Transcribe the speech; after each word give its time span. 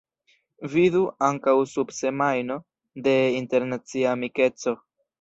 Vidu 0.75 1.01
ankaŭ 1.27 1.53
sub 1.75 1.95
Semajno 1.99 2.59
de 3.09 3.15
Internacia 3.45 4.13
Amikeco. 4.19 4.79